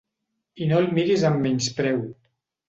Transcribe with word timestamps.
I 0.65 0.69
no 0.71 0.79
el 0.83 0.89
miris 0.99 1.27
amb 1.31 1.45
menyspreu! 1.49 2.03